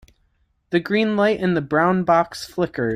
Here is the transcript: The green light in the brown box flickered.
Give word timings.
The 0.71 0.79
green 0.79 1.15
light 1.15 1.39
in 1.39 1.53
the 1.53 1.61
brown 1.61 2.05
box 2.05 2.47
flickered. 2.49 2.89